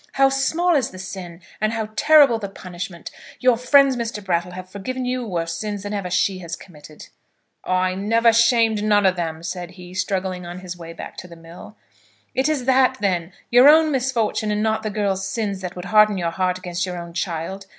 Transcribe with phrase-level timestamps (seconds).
[0.13, 3.11] How small is the sin, and how terrible the punishment!
[3.39, 4.25] Your friends, Mr.
[4.25, 7.09] Brattle, have forgiven you worse sins than ever she has committed."
[7.63, 11.35] "I never shamed none of them," said he, struggling on his way back to the
[11.35, 11.77] mill.
[12.33, 16.17] "It is that, then; your own misfortune and not the girl's sin that would harden
[16.17, 17.67] your heart against your own child?